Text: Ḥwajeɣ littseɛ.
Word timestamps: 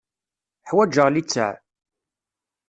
Ḥwajeɣ 0.69 1.07
littseɛ. 1.09 1.51